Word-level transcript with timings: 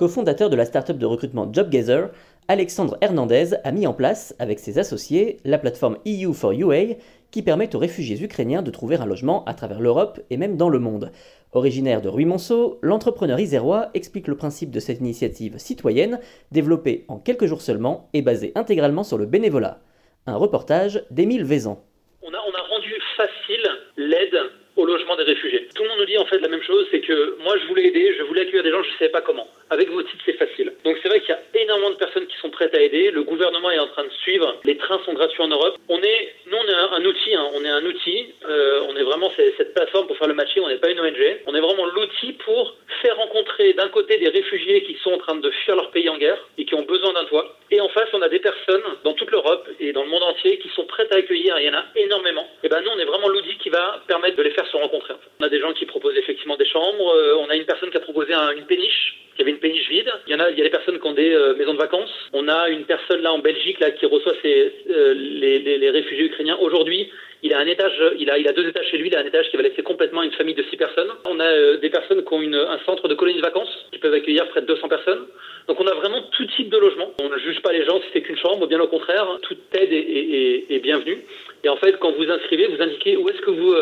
Co-fondateur 0.00 0.48
de 0.48 0.56
la 0.56 0.64
startup 0.64 0.96
de 0.96 1.04
recrutement 1.04 1.52
JobGather, 1.52 2.08
Alexandre 2.48 2.96
Hernandez 3.02 3.50
a 3.64 3.70
mis 3.70 3.86
en 3.86 3.92
place, 3.92 4.34
avec 4.38 4.58
ses 4.58 4.78
associés, 4.78 5.36
la 5.44 5.58
plateforme 5.58 5.98
EU 6.06 6.32
for 6.32 6.52
UA, 6.52 6.94
qui 7.30 7.42
permet 7.42 7.76
aux 7.76 7.78
réfugiés 7.78 8.18
ukrainiens 8.24 8.62
de 8.62 8.70
trouver 8.70 8.96
un 8.96 9.04
logement 9.04 9.44
à 9.44 9.52
travers 9.52 9.78
l'Europe 9.78 10.18
et 10.30 10.38
même 10.38 10.56
dans 10.56 10.70
le 10.70 10.78
monde. 10.78 11.12
Originaire 11.52 12.00
de 12.00 12.08
Ruy-Monceau, 12.08 12.78
l'entrepreneur 12.80 13.38
isérois 13.40 13.90
explique 13.92 14.26
le 14.26 14.38
principe 14.38 14.70
de 14.70 14.80
cette 14.80 15.00
initiative 15.00 15.58
citoyenne, 15.58 16.18
développée 16.50 17.04
en 17.08 17.18
quelques 17.18 17.44
jours 17.44 17.60
seulement 17.60 18.08
et 18.14 18.22
basée 18.22 18.52
intégralement 18.54 19.04
sur 19.04 19.18
le 19.18 19.26
bénévolat. 19.26 19.80
Un 20.26 20.36
reportage 20.36 21.04
d'Émile 21.10 21.42
a, 21.42 21.76
on 22.22 22.32
a 22.32 22.62
rendu 22.70 22.94
facile 23.18 23.68
l'aide 23.98 24.38
au 24.76 24.84
logement 24.84 25.16
des 25.16 25.24
réfugiés. 25.24 25.68
Tout 25.74 25.82
le 25.82 25.88
monde 25.88 25.98
nous 25.98 26.06
dit 26.06 26.18
en 26.18 26.26
fait 26.26 26.38
la 26.38 26.48
même 26.48 26.62
chose, 26.62 26.86
c'est 26.90 27.00
que 27.00 27.36
moi 27.42 27.56
je 27.58 27.66
voulais 27.66 27.86
aider, 27.86 28.14
je 28.18 28.22
voulais 28.24 28.42
accueillir 28.42 28.62
des 28.62 28.70
gens, 28.70 28.82
je 28.82 28.88
ne 28.90 28.98
savais 28.98 29.10
pas 29.10 29.20
comment. 29.20 29.48
Avec 29.70 29.88
vos 29.90 30.02
titres, 30.02 30.22
c'est 30.24 30.38
facile. 30.38 30.72
Donc 30.84 30.96
c'est 31.02 31.08
vrai 31.08 31.20
qu'il 31.20 31.30
y 31.30 31.32
a 31.32 31.62
énormément 31.62 31.90
de 31.90 31.96
personnes 31.96 32.26
qui 32.26 32.36
sont 32.38 32.50
prêtes 32.50 32.74
à 32.74 32.80
aider. 32.80 33.10
Le 33.10 33.22
gouvernement 33.22 33.70
est 33.70 33.78
en 33.78 33.86
train 33.88 34.04
de 34.04 34.10
suivre. 34.22 34.56
Les 34.64 34.76
trains 34.76 35.00
sont 35.04 35.12
gratuits 35.12 35.42
en 35.42 35.48
Europe. 35.48 35.76
On 35.88 36.00
est, 36.02 36.34
nous, 36.46 36.56
on 36.56 36.68
est 36.68 37.02
un, 37.02 37.04
outil. 37.04 37.34
Hein. 37.34 37.46
On 37.54 37.64
est 37.64 37.68
un 37.68 37.84
outil. 37.84 38.34
Euh, 38.48 38.80
on 38.88 38.96
est 38.96 39.02
vraiment 39.02 39.30
cette 39.36 39.74
plateforme 39.74 40.06
pour 40.06 40.16
faire 40.16 40.28
le 40.28 40.34
matching. 40.34 40.62
On 40.64 40.68
n'est 40.68 40.78
pas 40.78 40.90
une 40.90 41.00
ONG. 41.00 41.40
On 41.46 41.54
est 41.54 41.60
vraiment 41.60 41.86
l'outil 41.86 42.32
pour 42.44 42.74
faire 43.02 43.16
rencontrer 43.16 43.72
d'un 43.74 43.88
côté 43.88 44.18
des 44.18 44.28
réfugiés 44.28 44.82
qui 44.82 44.96
sont 45.02 45.12
en 45.12 45.18
train 45.18 45.36
de 45.36 45.50
fuir 45.50 45.76
leur 45.76 45.90
pays 45.90 46.08
en 46.08 46.18
guerre 46.18 46.38
et 46.58 46.64
qui 46.64 46.74
ont 46.74 46.82
besoin 46.82 47.12
d'un 47.12 47.24
toit. 47.24 47.56
Et 47.70 47.80
en 47.80 47.88
face, 47.88 48.08
on 48.12 48.22
a 48.22 48.28
des 48.28 48.40
personnes 48.40 48.82
dans 49.04 49.14
toute 49.14 49.30
l'Europe 49.30 49.68
et 49.78 49.92
dans 49.92 50.02
le 50.02 50.10
monde 50.10 50.22
entier 50.24 50.58
qui 50.58 50.68
sont 50.70 50.84
prêtes 50.84 51.12
à 51.12 51.16
accueillir. 51.16 51.58
Il 51.58 51.66
y 51.66 51.70
en 51.70 51.74
a 51.74 51.84
énormément. 51.96 52.46
Et 52.62 52.68
ben 52.68 52.80
nous, 52.82 52.90
on 52.90 52.98
est 52.98 53.04
vraiment 53.04 53.28
l'outil 53.28 53.56
qui 53.58 53.70
va 53.70 54.02
de 54.28 54.42
les 54.42 54.50
faire 54.50 54.66
se 54.66 54.76
rencontrer. 54.76 55.14
On 55.40 55.44
a 55.44 55.48
des 55.48 55.60
gens 55.60 55.72
qui 55.72 55.86
proposent 55.86 56.16
effectivement 56.16 56.56
des 56.56 56.66
chambres. 56.66 57.14
Euh, 57.14 57.36
on 57.40 57.48
a 57.48 57.56
une 57.56 57.64
personne 57.64 57.90
qui 57.90 57.96
a 57.96 58.00
proposé 58.00 58.34
une 58.56 58.66
péniche 58.66 59.16
il 59.40 59.40
y 59.40 59.42
avait 59.44 59.52
une 59.52 59.58
péniche 59.58 59.88
vide. 59.88 60.12
Il 60.26 60.32
y 60.34 60.36
en 60.36 60.40
a, 60.40 60.50
il 60.50 60.58
y 60.58 60.60
a 60.60 60.64
des 60.64 60.70
personnes 60.70 61.00
qui 61.00 61.06
ont 61.06 61.14
des 61.14 61.32
euh, 61.32 61.54
maisons 61.54 61.72
de 61.72 61.78
vacances. 61.78 62.10
On 62.34 62.46
a 62.46 62.68
une 62.68 62.84
personne 62.84 63.22
là 63.22 63.32
en 63.32 63.38
Belgique 63.38 63.80
là 63.80 63.90
qui 63.90 64.04
reçoit 64.04 64.34
euh, 64.44 65.14
les, 65.14 65.90
réfugiés 65.90 66.26
ukrainiens. 66.26 66.58
Aujourd'hui, 66.60 67.10
il 67.42 67.54
a 67.54 67.58
un 67.58 67.66
étage, 67.66 67.98
il 68.18 68.28
a, 68.28 68.36
il 68.36 68.46
a 68.46 68.52
deux 68.52 68.68
étages 68.68 68.86
chez 68.90 68.98
lui. 68.98 69.08
Il 69.08 69.16
a 69.16 69.20
un 69.20 69.24
étage 69.24 69.48
qui 69.50 69.56
va 69.56 69.62
laisser 69.62 69.82
complètement 69.82 70.22
une 70.22 70.32
famille 70.32 70.54
de 70.54 70.62
six 70.64 70.76
personnes. 70.76 71.08
On 71.26 71.40
a 71.40 71.76
des 71.76 71.88
personnes 71.88 72.22
qui 72.22 72.34
ont 72.34 72.42
un 72.42 72.78
centre 72.84 73.08
de 73.08 73.14
colonies 73.14 73.38
de 73.38 73.42
vacances 73.42 73.86
qui 73.92 73.98
peuvent 73.98 74.12
accueillir 74.12 74.46
près 74.48 74.60
de 74.60 74.66
200 74.66 74.88
personnes. 74.88 75.26
Donc 75.70 75.80
on 75.80 75.86
a 75.86 75.94
vraiment 75.94 76.20
tout 76.32 76.44
type 76.56 76.68
de 76.68 76.78
logement. 76.78 77.12
On 77.22 77.28
ne 77.28 77.38
juge 77.38 77.62
pas 77.62 77.72
les 77.72 77.84
gens 77.84 78.00
si 78.00 78.06
c'est 78.12 78.22
qu'une 78.22 78.36
chambre, 78.36 78.66
bien 78.66 78.80
au 78.80 78.88
contraire, 78.88 79.24
toute 79.42 79.60
aide 79.74 79.92
est, 79.92 80.64
est, 80.68 80.80
bienvenue. 80.80 81.18
Et 81.62 81.68
en 81.68 81.76
fait, 81.76 81.96
quand 82.00 82.10
vous 82.10 82.28
inscrivez, 82.28 82.66
vous 82.66 82.82
indiquez 82.82 83.16
où 83.16 83.28
est-ce 83.28 83.40
que 83.40 83.52
vous 83.52 83.72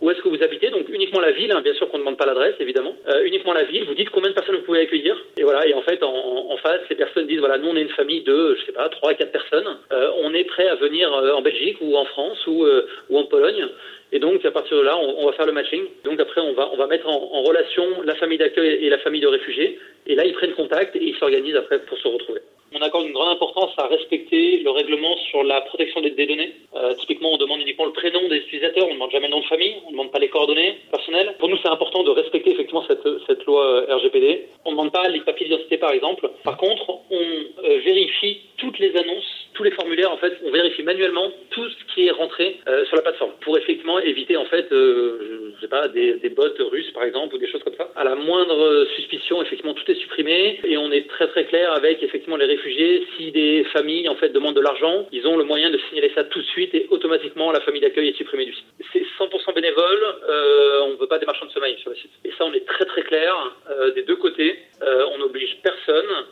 où 0.00 0.10
est-ce 0.10 0.20
que 0.20 0.28
vous 0.28 0.42
habitez, 0.42 0.70
donc 0.70 0.88
uniquement 0.88 1.20
la 1.20 1.32
ville, 1.32 1.52
hein, 1.52 1.60
bien 1.62 1.74
sûr 1.74 1.88
qu'on 1.88 1.98
ne 1.98 2.02
demande 2.02 2.16
pas 2.16 2.26
l'adresse 2.26 2.54
évidemment, 2.60 2.94
euh, 3.08 3.24
uniquement 3.24 3.52
la 3.52 3.64
ville, 3.64 3.84
vous 3.84 3.94
dites 3.94 4.10
combien 4.10 4.30
de 4.30 4.34
personnes 4.34 4.56
vous 4.56 4.62
pouvez 4.62 4.80
accueillir, 4.80 5.16
et 5.38 5.42
voilà, 5.42 5.66
et 5.66 5.74
en 5.74 5.82
fait 5.82 6.02
en, 6.02 6.50
en 6.50 6.56
face, 6.58 6.80
les 6.90 6.96
personnes 6.96 7.26
disent 7.26 7.38
voilà, 7.38 7.58
nous 7.58 7.68
on 7.68 7.76
est 7.76 7.82
une 7.82 7.88
famille 7.90 8.22
de, 8.22 8.56
je 8.60 8.66
sais 8.66 8.72
pas, 8.72 8.88
3 8.88 9.10
à 9.10 9.14
4 9.14 9.32
personnes, 9.32 9.78
euh, 9.92 10.10
on 10.22 10.34
est 10.34 10.44
prêt 10.44 10.68
à 10.68 10.74
venir 10.76 11.12
euh, 11.12 11.32
en 11.32 11.42
Belgique 11.42 11.78
ou 11.80 11.96
en 11.96 12.04
France 12.04 12.46
ou, 12.46 12.64
euh, 12.64 12.86
ou 13.10 13.18
en 13.18 13.24
Pologne, 13.24 13.66
et 14.12 14.18
donc 14.18 14.44
à 14.44 14.50
partir 14.50 14.76
de 14.78 14.82
là, 14.82 14.96
on, 14.96 15.22
on, 15.22 15.26
va 15.26 15.32
faire 15.32 15.46
le 15.46 15.52
matching, 15.52 15.84
donc 16.04 16.20
après 16.20 16.40
on 16.40 16.52
va, 16.52 16.70
on 16.72 16.76
va 16.76 16.86
mettre 16.86 17.08
en, 17.08 17.30
en 17.32 17.42
relation 17.42 18.02
la 18.04 18.14
famille 18.14 18.38
d'accueil 18.38 18.84
et 18.84 18.90
la 18.90 18.98
famille 18.98 19.20
de 19.20 19.28
réfugiés, 19.28 19.78
et 20.06 20.14
là 20.14 20.24
ils 20.24 20.34
prennent 20.34 20.54
contact 20.54 20.96
et 20.96 21.02
ils 21.02 21.16
s'organisent 21.16 21.56
après 21.56 21.78
pour 21.80 21.98
se 21.98 22.08
retrouver 22.08 22.40
on 22.76 22.82
accorde 22.82 23.06
une 23.06 23.12
grande 23.12 23.30
importance 23.30 23.70
à 23.78 23.86
respecter 23.86 24.58
le 24.58 24.70
règlement 24.70 25.16
sur 25.30 25.42
la 25.42 25.62
protection 25.62 26.02
des, 26.02 26.10
données. 26.10 26.52
Euh, 26.74 26.94
typiquement, 26.94 27.32
on 27.32 27.38
demande 27.38 27.60
uniquement 27.62 27.86
le 27.86 27.92
prénom 27.92 28.28
des 28.28 28.36
utilisateurs, 28.36 28.84
on 28.84 28.90
ne 28.90 28.94
demande 28.94 29.10
jamais 29.10 29.28
le 29.28 29.32
nom 29.32 29.40
de 29.40 29.46
famille, 29.46 29.76
on 29.84 29.88
ne 29.88 29.92
demande 29.92 30.10
pas 30.10 30.18
les 30.18 30.28
coordonnées 30.28 30.76
personnelles. 30.90 31.34
Pour 31.38 31.48
nous, 31.48 31.56
c'est 31.62 31.68
important 31.68 32.02
de 32.02 32.10
respecter 32.10 32.50
effectivement 32.50 32.84
cette, 32.86 33.44
loi 33.46 33.64
euh, 33.64 33.96
RGPD. 33.96 34.48
On 34.64 34.70
ne 34.70 34.76
demande 34.76 34.92
pas 34.92 35.08
les 35.08 35.20
papiers 35.20 35.46
d'identité, 35.46 35.78
par 35.78 35.92
exemple. 35.92 36.30
Par 36.44 36.58
contre, 36.58 36.90
on 37.10 37.20
euh, 37.20 37.78
vérifie 37.84 38.40
toutes 38.58 38.78
les 38.78 38.94
annonces, 38.96 39.45
tous 39.56 39.64
les 39.64 39.70
formulaires. 39.72 40.12
En 40.12 40.18
fait, 40.18 40.34
on 40.44 40.50
vérifie 40.50 40.82
manuellement 40.82 41.32
tout 41.50 41.68
ce 41.68 41.94
qui 41.94 42.06
est 42.06 42.10
rentré 42.10 42.60
euh, 42.68 42.84
sur 42.86 42.96
la 42.96 43.02
plateforme 43.02 43.32
pour 43.40 43.56
effectivement 43.58 43.98
éviter 43.98 44.36
en 44.36 44.44
fait, 44.44 44.70
euh, 44.72 45.52
je 45.56 45.60
sais 45.60 45.68
pas, 45.68 45.88
des, 45.88 46.14
des 46.14 46.28
bots 46.28 46.44
russes 46.70 46.90
par 46.92 47.04
exemple 47.04 47.34
ou 47.34 47.38
des 47.38 47.48
choses 47.50 47.62
comme 47.62 47.76
ça. 47.76 47.88
À 47.96 48.04
la 48.04 48.14
moindre 48.14 48.86
suspicion, 48.94 49.42
effectivement, 49.42 49.74
tout 49.74 49.90
est 49.90 49.94
supprimé 49.96 50.60
et 50.64 50.76
on 50.76 50.92
est 50.92 51.08
très 51.08 51.28
très 51.28 51.44
clair 51.46 51.72
avec 51.72 52.02
effectivement 52.02 52.36
les 52.36 52.46
réfugiés 52.46 53.06
si 53.16 53.32
des 53.32 53.64
familles 53.72 54.08
en 54.08 54.16
fait 54.16 54.28
demandent 54.28 54.56
de 54.56 54.60
l'argent, 54.60 55.06
ils 55.12 55.26
ont 55.26 55.36
le 55.36 55.44
moyen 55.44 55.70
de 55.70 55.78
signaler 55.88 56.12
ça 56.14 56.24
tout 56.24 56.40
de 56.40 56.46
suite 56.46 56.74
et 56.74 56.86
automatiquement 56.90 57.50
la 57.52 57.60
famille 57.60 57.80
d'accueil 57.80 58.08
est 58.08 58.16
supprimée 58.16 58.44
du 58.44 58.52
site. 58.52 58.64
C'est 58.92 59.04
100% 59.18 59.54
bénévole, 59.54 60.02
euh, 60.28 60.80
on 60.82 60.90
ne 60.90 60.96
veut 60.96 61.06
pas 61.06 61.18
des 61.18 61.26
marchands 61.26 61.46
de 61.46 61.52
sommeil 61.52 61.76
sur 61.78 61.90
le 61.90 61.96
site. 61.96 62.10
Et 62.24 62.30
ça, 62.36 62.44
on 62.44 62.52
est 62.52 62.66
très 62.66 62.84
très 62.84 63.02
clair 63.02 63.34
euh, 63.70 63.92
des 63.92 64.02
deux 64.02 64.16
côtés. 64.16 64.58
Euh, 64.82 65.06
on 65.12 65.18
n'oblige 65.18 65.56
personne. 65.62 66.25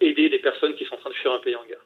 Aider 0.00 0.38
personnes 0.38 0.74
qui 0.74 0.84
sont 0.84 0.94
en 0.94 0.98
train 0.98 1.10
de 1.10 1.14
fuir 1.14 1.32
un 1.32 1.40
pays 1.42 1.56
en 1.56 1.66
guerre. 1.66 1.84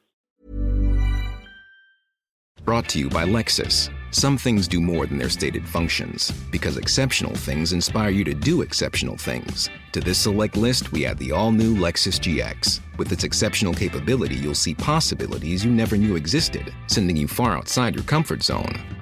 Brought 2.65 2.89
to 2.91 2.99
you 2.99 3.09
by 3.09 3.25
Lexus. 3.25 3.91
Some 4.13 4.37
things 4.37 4.69
do 4.69 4.81
more 4.81 5.07
than 5.07 5.19
their 5.19 5.31
stated 5.31 5.67
functions, 5.67 6.31
because 6.51 6.77
exceptional 6.77 7.35
things 7.35 7.73
inspire 7.73 8.11
you 8.11 8.25
to 8.25 8.35
do 8.35 8.61
exceptional 8.61 9.17
things. 9.17 9.71
To 9.93 10.01
this 10.01 10.19
select 10.19 10.57
list, 10.57 10.93
we 10.93 11.07
add 11.07 11.19
the 11.19 11.33
all 11.33 11.53
new 11.53 11.75
Lexus 11.75 12.19
GX. 12.21 12.81
With 12.99 13.13
its 13.13 13.25
exceptional 13.25 13.73
capability, 13.73 14.35
you'll 14.35 14.55
see 14.55 14.75
possibilities 14.75 15.65
you 15.65 15.71
never 15.71 15.97
knew 15.97 16.17
existed, 16.17 16.75
sending 16.87 17.17
you 17.17 17.29
far 17.29 17.57
outside 17.57 17.95
your 17.95 18.05
comfort 18.05 18.43
zone. 18.43 18.90